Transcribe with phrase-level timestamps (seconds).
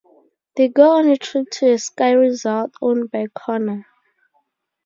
[0.55, 3.85] They go on a trip to a ski resort owned by Connor.